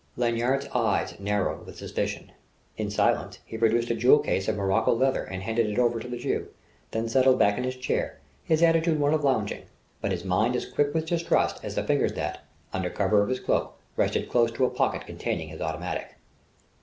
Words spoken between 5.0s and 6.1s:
and handed it over to